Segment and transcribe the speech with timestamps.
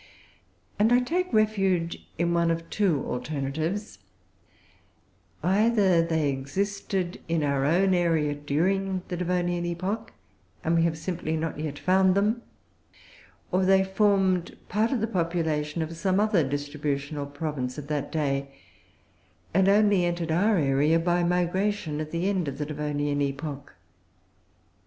[0.79, 3.99] And I take refuge in one of two alternatives:
[5.43, 10.11] either they existed in our own area during the Devonian epoch
[10.63, 12.41] and we have simply not yet found them;
[13.51, 18.47] or they formed part of the population of some other distributional province of that day,
[19.53, 23.75] and only entered our area by migration at the end of the Devonian epoch.